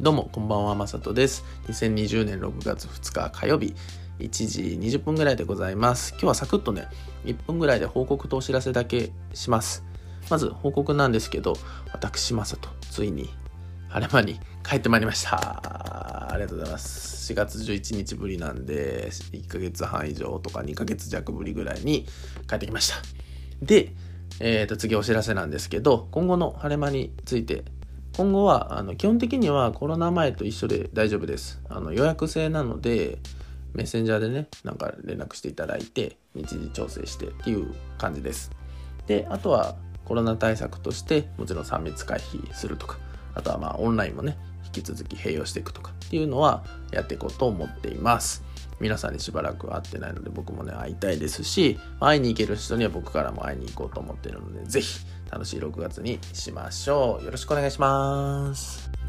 [0.00, 1.44] どうも、こんばんは、まさとです。
[1.68, 3.74] 2020年6月2日火曜日、
[4.18, 4.62] 1時
[4.96, 6.12] 20分ぐらいでございます。
[6.12, 6.88] 今日はサクッとね、
[7.26, 9.84] 1分ぐらいで報告とお知らせだけします。
[10.30, 11.52] まず、報告なんですけど、
[11.92, 13.28] 私、まさと、ついに、
[13.90, 16.32] 晴れ間に帰ってまいりました。
[16.32, 17.34] ありがとうございます。
[17.34, 22.06] 4月11日ぶりなんで、1ヶ月半以上とか2ヶ月弱ぶりぐらいに
[22.48, 22.96] 帰ってきました。
[23.60, 23.92] で、
[24.38, 27.64] えー、と次お知らせなんですけど、今後の晴れ間について
[28.16, 31.60] 今後はあの基本的にはコロナ前と一緒で大丈夫です。
[31.68, 33.18] あの予約制なので、
[33.72, 38.50] メッセンジャーでね、なんか連絡していただいて、日時調整してっていう感じです。
[39.06, 42.98] で、あとはコロナ対策として、もちろん3密回避するとか、
[43.34, 48.42] あとはまあオンラインもね、引き続き併用していくとかっていうのはやっていこうと思っています。
[48.80, 57.24] 皆さんにしばらく会ってないので僕もね会いたいですし会いに行ける人には僕からも会いに行こうと思っているので是非楽しい6月にしましょう。
[57.24, 58.99] よろしくお願いします。